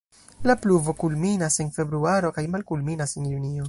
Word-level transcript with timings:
La 0.51 0.55
pluvo 0.63 0.95
kulminas 1.03 1.59
en 1.67 1.71
februaro 1.79 2.35
kaj 2.39 2.49
malkulminas 2.57 3.19
en 3.23 3.35
junio. 3.35 3.59